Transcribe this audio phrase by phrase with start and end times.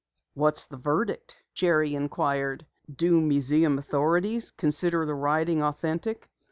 [0.33, 2.65] "What's the verdict?" Jerry inquired.
[2.91, 6.27] "Do museum authorities consider the writing authentic?"